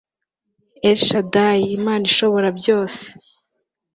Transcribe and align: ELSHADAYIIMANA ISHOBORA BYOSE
ELSHADAYIIMANA 0.89 2.05
ISHOBORA 2.11 2.49
BYOSE 2.57 3.03